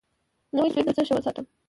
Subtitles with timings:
[0.55, 1.45] نو سپی به څه ښه وساتم.